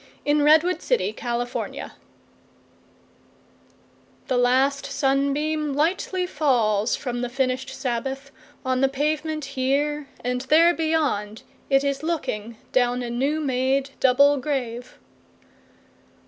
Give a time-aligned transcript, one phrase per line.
[0.25, 1.91] Dirge for Two Veterans 1THE
[4.41, 8.31] LAST sunbeamLightly falls from the finish'd Sabbath,
[8.65, 14.97] On the pavement here—and there beyond, it is looking, Down a new made double grave.